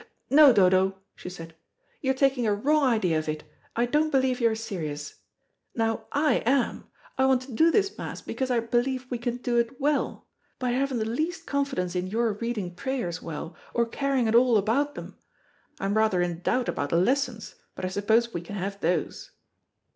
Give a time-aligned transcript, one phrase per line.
[0.31, 1.53] "No, Dodo," she said,
[2.01, 3.43] "you're taking a wrong idea of it.
[3.75, 5.19] I don't believe you're serious.
[5.75, 6.85] Now I am.
[7.19, 10.27] I want to do this Mass because I believe we can do it well,
[10.57, 14.57] but I haven't the least confidence in your reading prayers well, or caring at all
[14.57, 15.19] about them.
[15.79, 19.29] I am rather in doubt about the lessons, but I suppose we can have those."